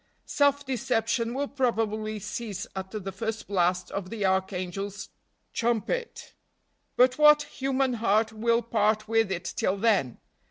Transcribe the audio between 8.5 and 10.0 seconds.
part with it till